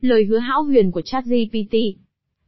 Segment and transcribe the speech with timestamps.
[0.00, 1.74] Lời hứa hão huyền của ChatGPT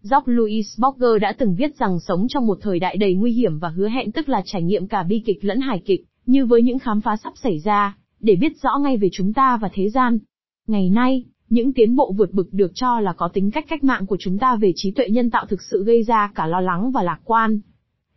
[0.03, 3.59] Jock Louis Borger đã từng viết rằng sống trong một thời đại đầy nguy hiểm
[3.59, 6.63] và hứa hẹn tức là trải nghiệm cả bi kịch lẫn hài kịch, như với
[6.63, 9.89] những khám phá sắp xảy ra, để biết rõ ngay về chúng ta và thế
[9.89, 10.19] gian.
[10.67, 14.07] Ngày nay, những tiến bộ vượt bực được cho là có tính cách cách mạng
[14.07, 16.91] của chúng ta về trí tuệ nhân tạo thực sự gây ra cả lo lắng
[16.91, 17.61] và lạc quan.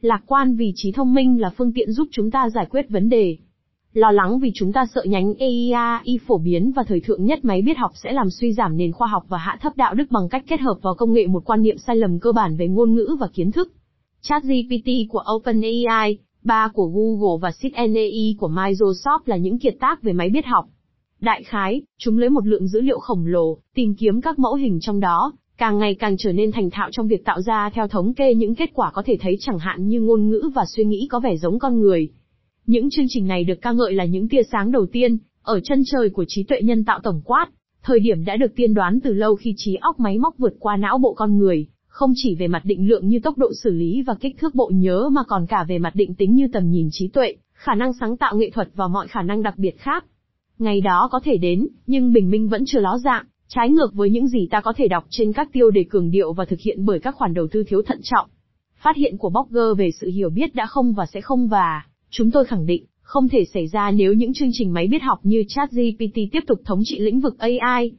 [0.02, 3.09] Lạc quan vì trí thông minh là phương tiện giúp chúng ta giải quyết vấn
[3.09, 3.38] đề.
[3.93, 7.61] Lo lắng vì chúng ta sợ nhánh AI phổ biến và thời thượng nhất máy
[7.61, 10.29] biết học sẽ làm suy giảm nền khoa học và hạ thấp đạo đức bằng
[10.29, 12.93] cách kết hợp vào công nghệ một quan niệm sai lầm cơ bản về ngôn
[12.93, 13.71] ngữ và kiến thức.
[14.21, 20.13] ChatGPT của OpenAI, ba của Google và SysNAI của Microsoft là những kiệt tác về
[20.13, 20.65] máy biết học.
[21.21, 24.79] Đại khái, chúng lấy một lượng dữ liệu khổng lồ, tìm kiếm các mẫu hình
[24.81, 28.13] trong đó, càng ngày càng trở nên thành thạo trong việc tạo ra theo thống
[28.13, 31.07] kê những kết quả có thể thấy chẳng hạn như ngôn ngữ và suy nghĩ
[31.12, 32.09] có vẻ giống con người.
[32.66, 35.81] Những chương trình này được ca ngợi là những tia sáng đầu tiên, ở chân
[35.85, 37.48] trời của trí tuệ nhân tạo tổng quát,
[37.84, 40.77] thời điểm đã được tiên đoán từ lâu khi trí óc máy móc vượt qua
[40.77, 44.02] não bộ con người, không chỉ về mặt định lượng như tốc độ xử lý
[44.02, 46.87] và kích thước bộ nhớ mà còn cả về mặt định tính như tầm nhìn
[46.91, 50.05] trí tuệ, khả năng sáng tạo nghệ thuật và mọi khả năng đặc biệt khác.
[50.59, 54.09] Ngày đó có thể đến, nhưng bình minh vẫn chưa ló dạng, trái ngược với
[54.09, 56.85] những gì ta có thể đọc trên các tiêu đề cường điệu và thực hiện
[56.85, 58.30] bởi các khoản đầu tư thiếu thận trọng.
[58.82, 61.82] Phát hiện của Blogger về sự hiểu biết đã không và sẽ không và,
[62.15, 65.19] chúng tôi khẳng định, không thể xảy ra nếu những chương trình máy biết học
[65.23, 67.91] như ChatGPT tiếp tục thống trị lĩnh vực AI.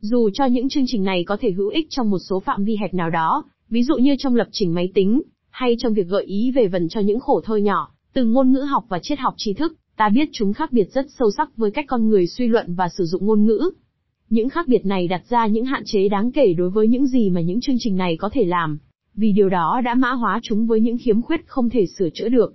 [0.00, 2.76] Dù cho những chương trình này có thể hữu ích trong một số phạm vi
[2.80, 6.24] hẹp nào đó, ví dụ như trong lập trình máy tính, hay trong việc gợi
[6.24, 9.34] ý về vần cho những khổ thơ nhỏ, từ ngôn ngữ học và triết học
[9.36, 12.48] tri thức, ta biết chúng khác biệt rất sâu sắc với cách con người suy
[12.48, 13.70] luận và sử dụng ngôn ngữ.
[14.30, 17.30] Những khác biệt này đặt ra những hạn chế đáng kể đối với những gì
[17.30, 18.78] mà những chương trình này có thể làm,
[19.14, 22.28] vì điều đó đã mã hóa chúng với những khiếm khuyết không thể sửa chữa
[22.28, 22.54] được.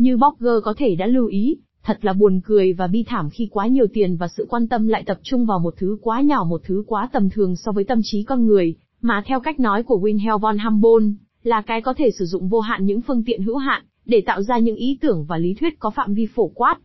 [0.00, 3.48] Như Blogger có thể đã lưu ý, thật là buồn cười và bi thảm khi
[3.50, 6.44] quá nhiều tiền và sự quan tâm lại tập trung vào một thứ quá nhỏ
[6.44, 9.82] một thứ quá tầm thường so với tâm trí con người, mà theo cách nói
[9.82, 11.06] của Wilhelm von Humboldt,
[11.42, 14.42] là cái có thể sử dụng vô hạn những phương tiện hữu hạn, để tạo
[14.42, 16.76] ra những ý tưởng và lý thuyết có phạm vi phổ quát.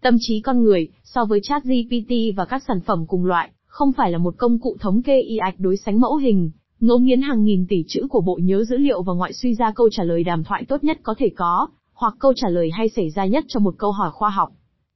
[0.00, 4.12] Tâm trí con người, so với ChatGPT và các sản phẩm cùng loại, không phải
[4.12, 6.50] là một công cụ thống kê y ạch đối sánh mẫu hình,
[6.80, 9.72] ngẫu nghiến hàng nghìn tỷ chữ của bộ nhớ dữ liệu và ngoại suy ra
[9.74, 11.68] câu trả lời đàm thoại tốt nhất có thể có,
[12.00, 14.52] hoặc câu trả lời hay xảy ra nhất cho một câu hỏi khoa học.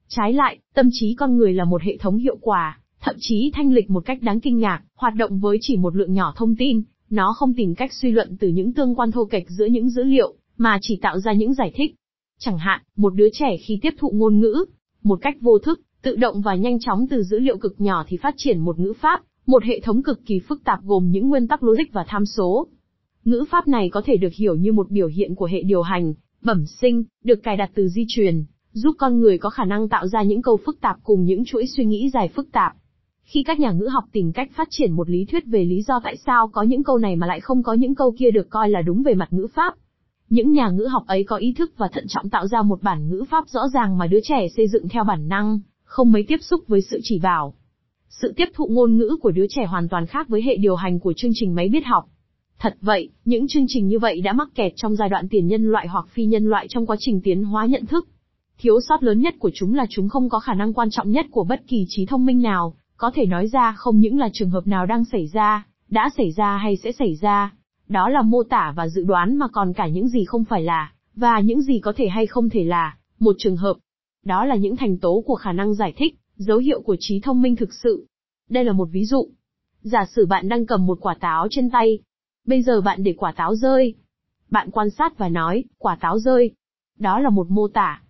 [0.07, 3.71] Trái lại, tâm trí con người là một hệ thống hiệu quả, thậm chí thanh
[3.71, 6.81] lịch một cách đáng kinh ngạc, hoạt động với chỉ một lượng nhỏ thông tin,
[7.09, 10.03] nó không tìm cách suy luận từ những tương quan thô kệch giữa những dữ
[10.03, 11.95] liệu, mà chỉ tạo ra những giải thích.
[12.39, 14.65] Chẳng hạn, một đứa trẻ khi tiếp thụ ngôn ngữ,
[15.03, 18.17] một cách vô thức, tự động và nhanh chóng từ dữ liệu cực nhỏ thì
[18.17, 21.47] phát triển một ngữ pháp, một hệ thống cực kỳ phức tạp gồm những nguyên
[21.47, 22.67] tắc logic và tham số.
[23.25, 26.13] Ngữ pháp này có thể được hiểu như một biểu hiện của hệ điều hành,
[26.45, 30.07] bẩm sinh, được cài đặt từ di truyền, giúp con người có khả năng tạo
[30.07, 32.73] ra những câu phức tạp cùng những chuỗi suy nghĩ dài phức tạp.
[33.23, 35.99] Khi các nhà ngữ học tìm cách phát triển một lý thuyết về lý do
[36.03, 38.69] tại sao có những câu này mà lại không có những câu kia được coi
[38.69, 39.75] là đúng về mặt ngữ pháp,
[40.29, 43.09] những nhà ngữ học ấy có ý thức và thận trọng tạo ra một bản
[43.09, 46.37] ngữ pháp rõ ràng mà đứa trẻ xây dựng theo bản năng, không mấy tiếp
[46.41, 47.53] xúc với sự chỉ bảo.
[48.09, 50.99] Sự tiếp thụ ngôn ngữ của đứa trẻ hoàn toàn khác với hệ điều hành
[50.99, 52.05] của chương trình máy biết học.
[52.59, 55.65] Thật vậy, những chương trình như vậy đã mắc kẹt trong giai đoạn tiền nhân
[55.65, 58.07] loại hoặc phi nhân loại trong quá trình tiến hóa nhận thức.
[58.57, 61.25] Thiếu sót lớn nhất của chúng là chúng không có khả năng quan trọng nhất
[61.31, 64.49] của bất kỳ trí thông minh nào, có thể nói ra không những là trường
[64.49, 67.53] hợp nào đang xảy ra, đã xảy ra hay sẽ xảy ra,
[67.87, 70.91] đó là mô tả và dự đoán mà còn cả những gì không phải là,
[71.15, 73.73] và những gì có thể hay không thể là, một trường hợp.
[74.23, 77.41] Đó là những thành tố của khả năng giải thích, dấu hiệu của trí thông
[77.41, 78.07] minh thực sự.
[78.49, 79.29] Đây là một ví dụ.
[79.81, 81.99] Giả sử bạn đang cầm một quả táo trên tay.
[82.45, 83.93] Bây giờ bạn để quả táo rơi.
[84.51, 86.51] Bạn quan sát và nói, quả táo rơi.
[86.99, 88.01] Đó là một mô tả.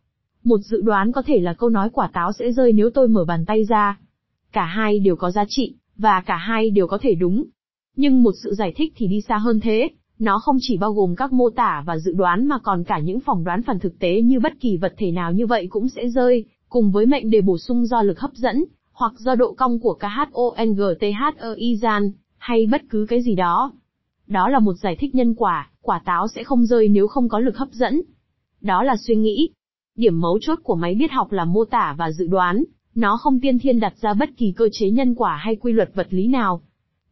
[0.43, 3.25] Một dự đoán có thể là câu nói quả táo sẽ rơi nếu tôi mở
[3.25, 3.99] bàn tay ra.
[4.51, 7.43] Cả hai đều có giá trị, và cả hai đều có thể đúng.
[7.95, 11.15] Nhưng một sự giải thích thì đi xa hơn thế, nó không chỉ bao gồm
[11.15, 14.21] các mô tả và dự đoán mà còn cả những phỏng đoán phần thực tế
[14.21, 17.41] như bất kỳ vật thể nào như vậy cũng sẽ rơi, cùng với mệnh đề
[17.41, 23.05] bổ sung do lực hấp dẫn, hoặc do độ cong của KHONGTHEIZAN, hay bất cứ
[23.09, 23.73] cái gì đó.
[24.27, 27.39] Đó là một giải thích nhân quả, quả táo sẽ không rơi nếu không có
[27.39, 28.01] lực hấp dẫn.
[28.61, 29.49] Đó là suy nghĩ.
[29.95, 32.63] Điểm mấu chốt của máy biết học là mô tả và dự đoán,
[32.95, 35.91] nó không tiên thiên đặt ra bất kỳ cơ chế nhân quả hay quy luật
[35.95, 36.61] vật lý nào.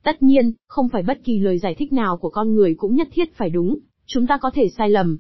[0.04, 3.08] Tất nhiên, không phải bất kỳ lời giải thích nào của con người cũng nhất
[3.12, 5.18] thiết phải đúng, chúng ta có thể sai lầm.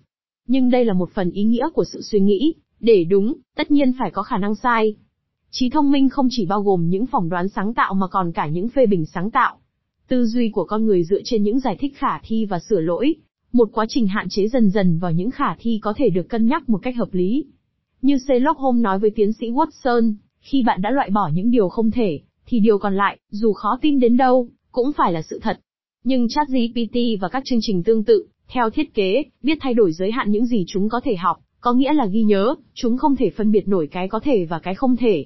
[0.47, 3.93] Nhưng đây là một phần ý nghĩa của sự suy nghĩ, để đúng, tất nhiên
[3.99, 4.95] phải có khả năng sai.
[5.51, 8.47] Trí thông minh không chỉ bao gồm những phỏng đoán sáng tạo mà còn cả
[8.47, 9.57] những phê bình sáng tạo.
[10.07, 13.15] Tư duy của con người dựa trên những giải thích khả thi và sửa lỗi,
[13.53, 16.47] một quá trình hạn chế dần dần vào những khả thi có thể được cân
[16.47, 17.45] nhắc một cách hợp lý.
[18.01, 21.69] Như Sherlock Holmes nói với tiến sĩ Watson, khi bạn đã loại bỏ những điều
[21.69, 25.39] không thể, thì điều còn lại, dù khó tin đến đâu, cũng phải là sự
[25.41, 25.59] thật.
[26.03, 30.11] Nhưng ChatGPT và các chương trình tương tự, theo thiết kế, biết thay đổi giới
[30.11, 33.29] hạn những gì chúng có thể học, có nghĩa là ghi nhớ, chúng không thể
[33.29, 35.25] phân biệt nổi cái có thể và cái không thể.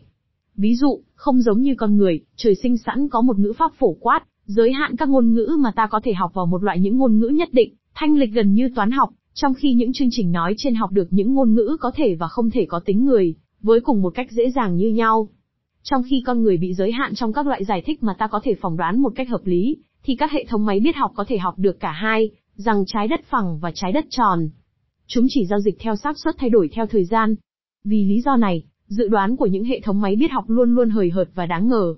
[0.55, 3.93] Ví dụ, không giống như con người, trời sinh sẵn có một ngữ pháp phổ
[3.99, 6.97] quát, giới hạn các ngôn ngữ mà ta có thể học vào một loại những
[6.97, 10.31] ngôn ngữ nhất định, thanh lịch gần như toán học, trong khi những chương trình
[10.31, 13.35] nói trên học được những ngôn ngữ có thể và không thể có tính người,
[13.61, 15.29] với cùng một cách dễ dàng như nhau.
[15.83, 18.39] Trong khi con người bị giới hạn trong các loại giải thích mà ta có
[18.43, 21.25] thể phỏng đoán một cách hợp lý, thì các hệ thống máy biết học có
[21.27, 24.49] thể học được cả hai, rằng trái đất phẳng và trái đất tròn.
[25.07, 27.35] Chúng chỉ giao dịch theo xác suất thay đổi theo thời gian.
[27.83, 30.89] Vì lý do này, dự đoán của những hệ thống máy biết học luôn luôn
[30.89, 31.95] hời hợt và đáng ngờ.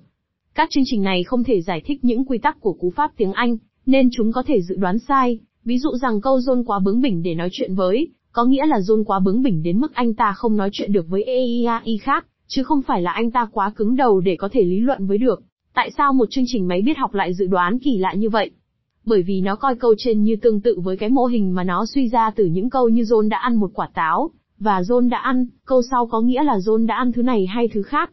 [0.56, 3.34] Các chương trình này không thể giải thích những quy tắc của cú pháp tiếng
[3.34, 5.40] Anh, nên chúng có thể dự đoán sai.
[5.66, 8.80] Ví dụ rằng câu John quá bướng bỉnh để nói chuyện với, có nghĩa là
[8.80, 12.26] John quá bướng bỉnh đến mức anh ta không nói chuyện được với EIAI khác,
[12.48, 15.18] chứ không phải là anh ta quá cứng đầu để có thể lý luận với
[15.18, 15.44] được.
[15.74, 18.52] Tại sao một chương trình máy biết học lại dự đoán kỳ lạ như vậy?
[19.06, 21.86] Bởi vì nó coi câu trên như tương tự với cái mô hình mà nó
[21.86, 25.18] suy ra từ những câu như John đã ăn một quả táo, và John đã
[25.18, 28.12] ăn, câu sau có nghĩa là John đã ăn thứ này hay thứ khác.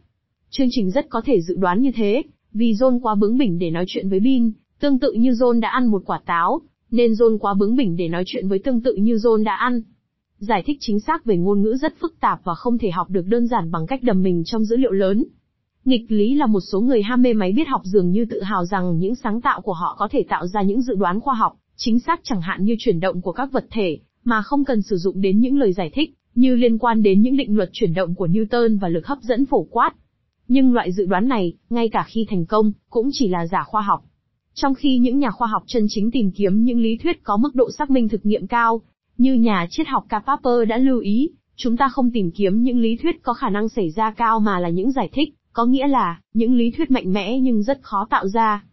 [0.50, 2.22] Chương trình rất có thể dự đoán như thế,
[2.52, 5.68] vì John quá bướng bỉnh để nói chuyện với Bin, tương tự như John đã
[5.68, 6.60] ăn một quả táo,
[6.90, 9.82] nên John quá bướng bỉnh để nói chuyện với tương tự như John đã ăn.
[10.38, 13.26] Giải thích chính xác về ngôn ngữ rất phức tạp và không thể học được
[13.26, 15.24] đơn giản bằng cách đầm mình trong dữ liệu lớn.
[15.84, 18.64] Nghịch lý là một số người ham mê máy biết học dường như tự hào
[18.64, 21.56] rằng những sáng tạo của họ có thể tạo ra những dự đoán khoa học,
[21.76, 24.96] chính xác chẳng hạn như chuyển động của các vật thể, mà không cần sử
[24.96, 28.14] dụng đến những lời giải thích, như liên quan đến những định luật chuyển động
[28.14, 29.94] của Newton và lực hấp dẫn phổ quát.
[30.48, 33.82] Nhưng loại dự đoán này, ngay cả khi thành công, cũng chỉ là giả khoa
[33.82, 34.04] học.
[34.54, 37.54] Trong khi những nhà khoa học chân chính tìm kiếm những lý thuyết có mức
[37.54, 38.80] độ xác minh thực nghiệm cao,
[39.18, 42.96] như nhà triết học Karl đã lưu ý, chúng ta không tìm kiếm những lý
[42.96, 46.20] thuyết có khả năng xảy ra cao mà là những giải thích, có nghĩa là,
[46.34, 48.64] những lý thuyết mạnh mẽ nhưng rất khó tạo ra.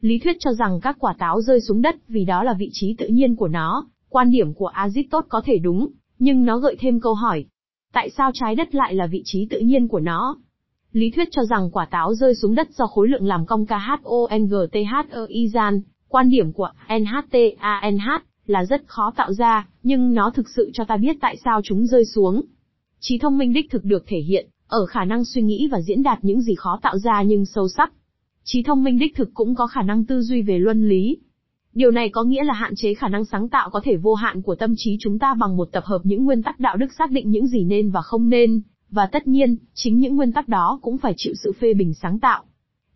[0.00, 2.94] Lý thuyết cho rằng các quả táo rơi xuống đất vì đó là vị trí
[2.98, 5.88] tự nhiên của nó, quan điểm của Aristotle có thể đúng,
[6.18, 7.44] nhưng nó gợi thêm câu hỏi.
[7.92, 10.36] Tại sao trái đất lại là vị trí tự nhiên của nó?
[10.92, 15.48] Lý thuyết cho rằng quả táo rơi xuống đất do khối lượng làm cong KHONGTHEI
[15.48, 20.84] gian, quan điểm của NHTANH là rất khó tạo ra, nhưng nó thực sự cho
[20.84, 22.42] ta biết tại sao chúng rơi xuống.
[23.00, 26.02] Trí thông minh đích thực được thể hiện ở khả năng suy nghĩ và diễn
[26.02, 27.92] đạt những gì khó tạo ra nhưng sâu sắc.
[28.44, 31.18] Trí thông minh đích thực cũng có khả năng tư duy về luân lý.
[31.74, 34.42] Điều này có nghĩa là hạn chế khả năng sáng tạo có thể vô hạn
[34.42, 37.10] của tâm trí chúng ta bằng một tập hợp những nguyên tắc đạo đức xác
[37.10, 40.78] định những gì nên và không nên, và tất nhiên, chính những nguyên tắc đó
[40.82, 42.44] cũng phải chịu sự phê bình sáng tạo.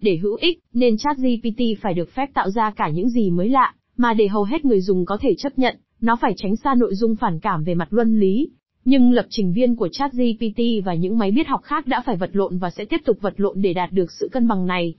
[0.00, 3.74] Để hữu ích, nên ChatGPT phải được phép tạo ra cả những gì mới lạ,
[3.96, 6.94] mà để hầu hết người dùng có thể chấp nhận, nó phải tránh xa nội
[6.94, 8.48] dung phản cảm về mặt luân lý.
[8.84, 12.30] Nhưng lập trình viên của ChatGPT và những máy biết học khác đã phải vật
[12.32, 14.94] lộn và sẽ tiếp tục vật lộn để đạt được sự cân bằng này.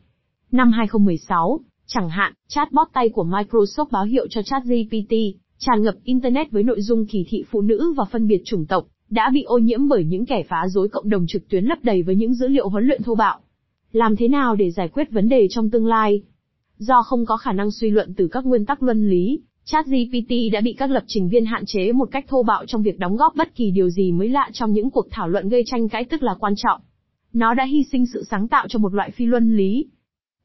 [0.52, 5.14] Năm 2016, chẳng hạn, chatbot tay của Microsoft báo hiệu cho ChatGPT,
[5.58, 8.88] tràn ngập Internet với nội dung kỳ thị phụ nữ và phân biệt chủng tộc,
[9.16, 12.04] đã bị ô nhiễm bởi những kẻ phá rối cộng đồng trực tuyến lấp đầy
[12.04, 13.40] với những dữ liệu huấn luyện thô bạo.
[13.92, 16.22] Làm thế nào để giải quyết vấn đề trong tương lai?
[16.78, 20.62] Do không có khả năng suy luận từ các nguyên tắc luân lý, ChatGPT đã
[20.62, 23.36] bị các lập trình viên hạn chế một cách thô bạo trong việc đóng góp
[23.36, 26.24] bất kỳ điều gì mới lạ trong những cuộc thảo luận gây tranh cãi tức
[26.24, 26.82] là quan trọng.
[27.34, 29.86] Nó đã hy sinh sự sáng tạo cho một loại phi luân lý.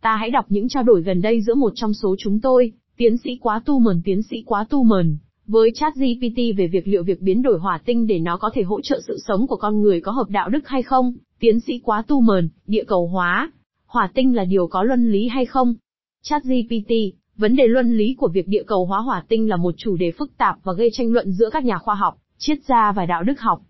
[0.00, 3.16] Ta hãy đọc những trao đổi gần đây giữa một trong số chúng tôi, tiến
[3.16, 5.18] sĩ quá tu mờn tiến sĩ quá tu mờn,
[5.50, 8.80] với ChatGPT về việc liệu việc biến đổi hỏa tinh để nó có thể hỗ
[8.80, 12.02] trợ sự sống của con người có hợp đạo đức hay không, tiến sĩ quá
[12.06, 13.52] tu mờn, địa cầu hóa,
[13.86, 15.74] hỏa tinh là điều có luân lý hay không?
[16.22, 16.92] ChatGPT,
[17.36, 20.10] vấn đề luân lý của việc địa cầu hóa hỏa tinh là một chủ đề
[20.18, 23.22] phức tạp và gây tranh luận giữa các nhà khoa học, triết gia và đạo
[23.22, 23.60] đức học.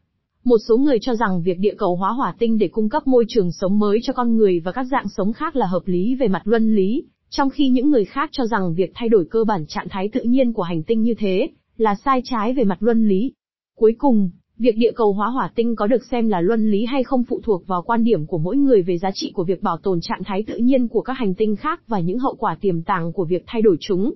[0.45, 3.25] Một số người cho rằng việc địa cầu hóa hỏa tinh để cung cấp môi
[3.29, 6.29] trường sống mới cho con người và các dạng sống khác là hợp lý về
[6.29, 9.67] mặt luân lý, trong khi những người khác cho rằng việc thay đổi cơ bản
[9.67, 11.49] trạng thái tự nhiên của hành tinh như thế
[11.81, 13.33] là sai trái về mặt luân lý.
[13.77, 17.05] Cuối cùng, việc địa cầu hóa hỏa tinh có được xem là luân lý hay
[17.05, 19.77] không phụ thuộc vào quan điểm của mỗi người về giá trị của việc bảo
[19.77, 22.83] tồn trạng thái tự nhiên của các hành tinh khác và những hậu quả tiềm
[22.83, 24.15] tàng của việc thay đổi chúng.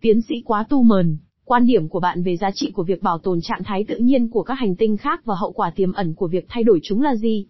[0.00, 3.18] Tiến sĩ quá tu mờn, quan điểm của bạn về giá trị của việc bảo
[3.18, 6.14] tồn trạng thái tự nhiên của các hành tinh khác và hậu quả tiềm ẩn
[6.14, 7.46] của việc thay đổi chúng là gì?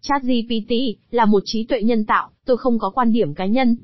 [0.00, 0.72] ChatGPT
[1.10, 3.76] là một trí tuệ nhân tạo, tôi không có quan điểm cá nhân.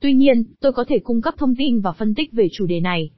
[0.00, 2.80] Tuy nhiên, tôi có thể cung cấp thông tin và phân tích về chủ đề
[2.80, 3.10] này.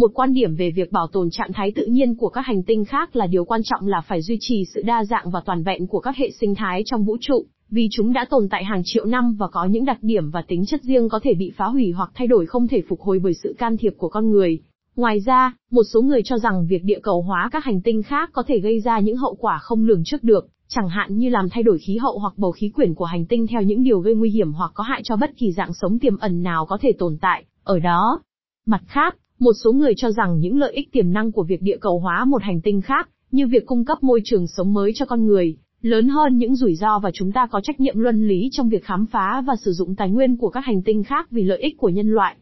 [0.00, 2.84] Một quan điểm về việc bảo tồn trạng thái tự nhiên của các hành tinh
[2.84, 5.86] khác là điều quan trọng là phải duy trì sự đa dạng và toàn vẹn
[5.86, 9.04] của các hệ sinh thái trong vũ trụ, vì chúng đã tồn tại hàng triệu
[9.04, 11.90] năm và có những đặc điểm và tính chất riêng có thể bị phá hủy
[11.90, 14.58] hoặc thay đổi không thể phục hồi bởi sự can thiệp của con người.
[14.96, 18.30] Ngoài ra, một số người cho rằng việc địa cầu hóa các hành tinh khác
[18.32, 21.48] có thể gây ra những hậu quả không lường trước được, Chẳng hạn như làm
[21.50, 24.14] thay đổi khí hậu hoặc bầu khí quyển của hành tinh theo những điều gây
[24.14, 26.92] nguy hiểm hoặc có hại cho bất kỳ dạng sống tiềm ẩn nào có thể
[26.98, 28.20] tồn tại ở đó.
[28.66, 31.76] Mặt khác, một số người cho rằng những lợi ích tiềm năng của việc địa
[31.80, 35.06] cầu hóa một hành tinh khác, như việc cung cấp môi trường sống mới cho
[35.06, 38.48] con người, lớn hơn những rủi ro và chúng ta có trách nhiệm luân lý
[38.52, 41.42] trong việc khám phá và sử dụng tài nguyên của các hành tinh khác vì
[41.42, 42.36] lợi ích của nhân loại.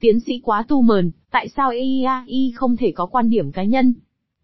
[0.00, 3.94] Tiến sĩ quá tu mờn, tại sao AI không thể có quan điểm cá nhân?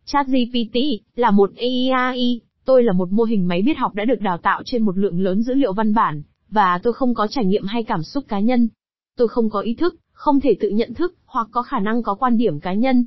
[0.05, 0.77] ChatGPT
[1.17, 2.41] là một AI.
[2.65, 5.21] tôi là một mô hình máy biết học đã được đào tạo trên một lượng
[5.21, 8.41] lớn dữ liệu văn bản, và tôi không có trải nghiệm hay cảm xúc cá
[8.41, 8.69] nhân.
[9.17, 12.15] Tôi không có ý thức, không thể tự nhận thức, hoặc có khả năng có
[12.15, 13.05] quan điểm cá nhân.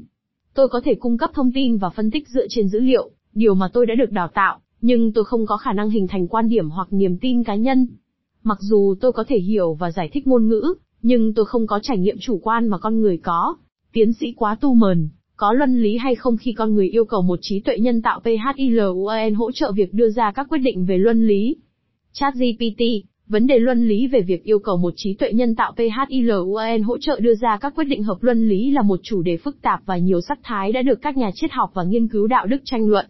[0.54, 3.54] Tôi có thể cung cấp thông tin và phân tích dựa trên dữ liệu, điều
[3.54, 6.50] mà tôi đã được đào tạo, nhưng tôi không có khả năng hình thành quan
[6.50, 7.88] điểm hoặc niềm tin cá nhân.
[8.44, 11.80] Mặc dù tôi có thể hiểu và giải thích ngôn ngữ, nhưng tôi không có
[11.84, 13.56] trải nghiệm chủ quan mà con người có.
[13.94, 17.22] Tiến sĩ quá tu mờn, có luân lý hay không khi con người yêu cầu
[17.22, 20.98] một trí tuệ nhân tạo PHILUAN hỗ trợ việc đưa ra các quyết định về
[20.98, 21.56] luân lý?
[22.14, 22.82] ChatGPT,
[23.32, 26.98] vấn đề luân lý về việc yêu cầu một trí tuệ nhân tạo PHILUAN hỗ
[26.98, 29.82] trợ đưa ra các quyết định hợp luân lý là một chủ đề phức tạp
[29.86, 32.58] và nhiều sắc thái đã được các nhà triết học và nghiên cứu đạo đức
[32.66, 33.06] tranh luận.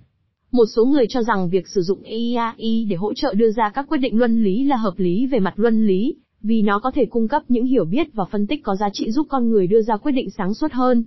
[0.51, 3.85] Một số người cho rằng việc sử dụng AI để hỗ trợ đưa ra các
[3.89, 7.05] quyết định luân lý là hợp lý về mặt luân lý, vì nó có thể
[7.05, 9.81] cung cấp những hiểu biết và phân tích có giá trị giúp con người đưa
[9.81, 11.03] ra quyết định sáng suốt hơn.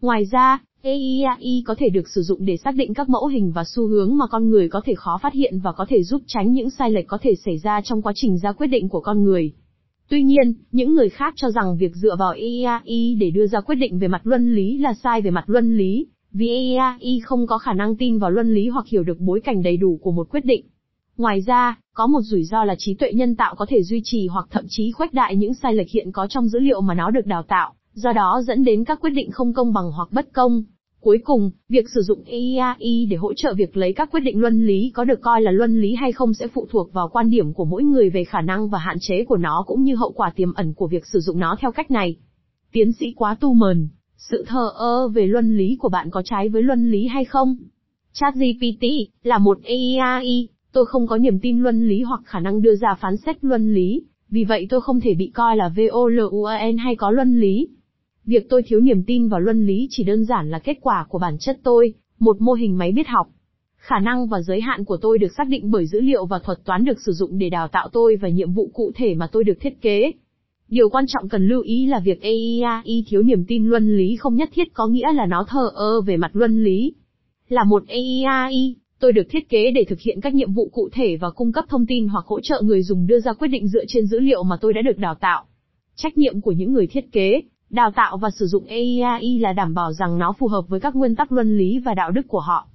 [0.00, 3.64] Ngoài ra, AI có thể được sử dụng để xác định các mẫu hình và
[3.64, 6.52] xu hướng mà con người có thể khó phát hiện và có thể giúp tránh
[6.52, 9.24] những sai lệch có thể xảy ra trong quá trình ra quyết định của con
[9.24, 9.52] người.
[10.08, 13.74] Tuy nhiên, những người khác cho rằng việc dựa vào AI để đưa ra quyết
[13.74, 17.58] định về mặt luân lý là sai về mặt luân lý, vì AI không có
[17.58, 20.30] khả năng tin vào luân lý hoặc hiểu được bối cảnh đầy đủ của một
[20.30, 20.66] quyết định.
[21.16, 24.26] Ngoài ra, có một rủi ro là trí tuệ nhân tạo có thể duy trì
[24.26, 27.10] hoặc thậm chí khuếch đại những sai lệch hiện có trong dữ liệu mà nó
[27.10, 30.32] được đào tạo, do đó dẫn đến các quyết định không công bằng hoặc bất
[30.32, 30.62] công.
[31.00, 34.66] Cuối cùng, việc sử dụng AI để hỗ trợ việc lấy các quyết định luân
[34.66, 37.52] lý có được coi là luân lý hay không sẽ phụ thuộc vào quan điểm
[37.52, 40.32] của mỗi người về khả năng và hạn chế của nó cũng như hậu quả
[40.36, 42.16] tiềm ẩn của việc sử dụng nó theo cách này.
[42.72, 46.48] Tiến sĩ quá tu mờn, sự thờ ơ về luân lý của bạn có trái
[46.48, 47.56] với luân lý hay không?
[48.12, 48.84] ChatGPT
[49.22, 52.94] là một AI, tôi không có niềm tin luân lý hoặc khả năng đưa ra
[53.00, 57.10] phán xét luân lý, vì vậy tôi không thể bị coi là VOLUAN hay có
[57.10, 57.68] luân lý.
[58.26, 61.18] Việc tôi thiếu niềm tin vào luân lý chỉ đơn giản là kết quả của
[61.18, 63.26] bản chất tôi, một mô hình máy biết học.
[63.76, 66.64] Khả năng và giới hạn của tôi được xác định bởi dữ liệu và thuật
[66.64, 69.44] toán được sử dụng để đào tạo tôi và nhiệm vụ cụ thể mà tôi
[69.44, 70.12] được thiết kế.
[70.68, 74.36] Điều quan trọng cần lưu ý là việc AII thiếu niềm tin luân lý không
[74.36, 76.92] nhất thiết có nghĩa là nó thờ ơ về mặt luân lý.
[77.48, 81.16] Là một AII, tôi được thiết kế để thực hiện các nhiệm vụ cụ thể
[81.16, 83.84] và cung cấp thông tin hoặc hỗ trợ người dùng đưa ra quyết định dựa
[83.88, 85.44] trên dữ liệu mà tôi đã được đào tạo.
[85.96, 89.74] Trách nhiệm của những người thiết kế, đào tạo và sử dụng AI là đảm
[89.74, 92.40] bảo rằng nó phù hợp với các nguyên tắc luân lý và đạo đức của
[92.40, 92.68] họ.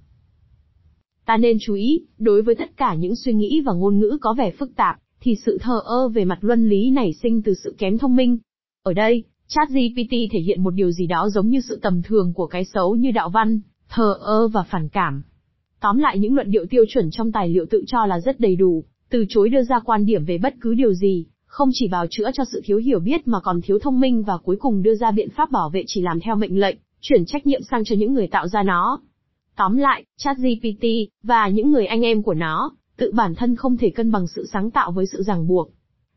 [1.25, 4.33] Ta nên chú ý, đối với tất cả những suy nghĩ và ngôn ngữ có
[4.33, 7.75] vẻ phức tạp, thì sự thờ ơ về mặt luân lý nảy sinh từ sự
[7.77, 8.37] kém thông minh.
[8.83, 12.47] Ở đây, ChatGPT thể hiện một điều gì đó giống như sự tầm thường của
[12.47, 15.23] cái xấu như đạo văn, thờ ơ và phản cảm.
[15.79, 18.55] Tóm lại những luận điệu tiêu chuẩn trong tài liệu tự cho là rất đầy
[18.55, 22.05] đủ, từ chối đưa ra quan điểm về bất cứ điều gì, không chỉ bào
[22.09, 24.95] chữa cho sự thiếu hiểu biết mà còn thiếu thông minh và cuối cùng đưa
[24.95, 27.95] ra biện pháp bảo vệ chỉ làm theo mệnh lệnh, chuyển trách nhiệm sang cho
[27.95, 28.99] những người tạo ra nó.
[29.55, 30.85] Tóm lại, ChatGPT
[31.23, 34.45] và những người anh em của nó tự bản thân không thể cân bằng sự
[34.53, 35.69] sáng tạo với sự ràng buộc.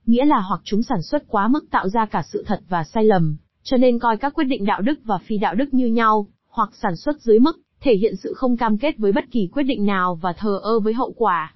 [0.06, 3.04] Nghĩa là hoặc chúng sản xuất quá mức tạo ra cả sự thật và sai
[3.04, 6.26] lầm, cho nên coi các quyết định đạo đức và phi đạo đức như nhau,
[6.49, 9.62] hoặc sản xuất dưới mức, thể hiện sự không cam kết với bất kỳ quyết
[9.62, 11.54] định nào và thờ ơ với hậu quả.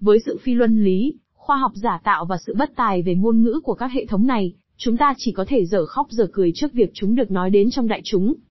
[0.00, 3.42] Với sự phi luân lý, khoa học giả tạo và sự bất tài về ngôn
[3.42, 6.52] ngữ của các hệ thống này, chúng ta chỉ có thể dở khóc dở cười
[6.54, 8.34] trước việc chúng được nói đến trong đại chúng.